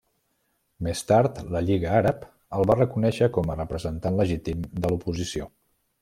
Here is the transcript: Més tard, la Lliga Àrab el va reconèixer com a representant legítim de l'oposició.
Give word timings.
Més 0.85 1.01
tard, 1.11 1.41
la 1.55 1.59
Lliga 1.65 1.91
Àrab 1.97 2.23
el 2.59 2.65
va 2.71 2.77
reconèixer 2.79 3.27
com 3.35 3.51
a 3.55 3.61
representant 3.63 4.17
legítim 4.23 4.65
de 4.79 4.91
l'oposició. 4.93 5.47